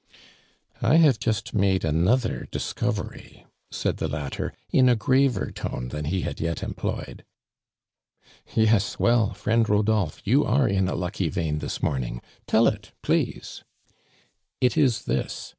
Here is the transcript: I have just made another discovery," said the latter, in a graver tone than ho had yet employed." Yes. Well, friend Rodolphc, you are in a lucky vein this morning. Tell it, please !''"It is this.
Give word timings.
I 0.81 0.95
have 0.95 1.19
just 1.19 1.53
made 1.53 1.85
another 1.85 2.47
discovery," 2.49 3.45
said 3.69 3.97
the 3.97 4.07
latter, 4.07 4.51
in 4.71 4.89
a 4.89 4.95
graver 4.95 5.51
tone 5.51 5.89
than 5.89 6.05
ho 6.05 6.19
had 6.21 6.39
yet 6.39 6.63
employed." 6.63 7.23
Yes. 8.55 8.97
Well, 8.97 9.35
friend 9.35 9.63
Rodolphc, 9.69 10.25
you 10.25 10.43
are 10.43 10.67
in 10.67 10.87
a 10.87 10.95
lucky 10.95 11.29
vein 11.29 11.59
this 11.59 11.83
morning. 11.83 12.19
Tell 12.49 12.65
it, 12.67 12.93
please 13.03 13.63
!''"It 14.59 14.75
is 14.75 15.05
this. 15.05 15.49